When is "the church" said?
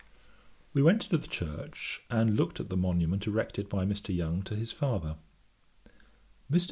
1.19-2.01